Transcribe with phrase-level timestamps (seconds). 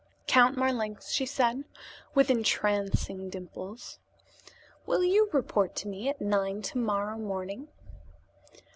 [0.25, 1.63] "Count Marlanx," she said,
[2.15, 3.99] with entrancing dimples,
[4.87, 7.67] "will you report to me at nine to morrow morning?"